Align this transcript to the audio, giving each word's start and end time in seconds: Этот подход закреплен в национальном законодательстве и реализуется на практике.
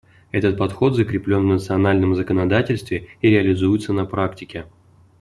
Этот 0.31 0.57
подход 0.57 0.95
закреплен 0.95 1.43
в 1.43 1.53
национальном 1.53 2.15
законодательстве 2.15 3.07
и 3.21 3.27
реализуется 3.29 3.93
на 3.93 4.03
практике. 4.05 4.65